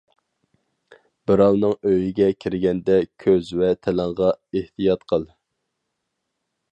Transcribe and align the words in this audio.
بىراۋنىڭ 1.31 1.75
ئۆيىگە 1.89 2.29
كىرگىنىڭدە 2.45 2.97
كۆز 3.23 3.51
ۋە 3.59 3.69
تىلىڭغا 3.87 4.31
ئېھتىيات 4.61 5.05
قىل. 5.13 5.29